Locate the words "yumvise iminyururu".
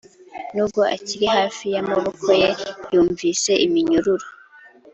2.93-4.27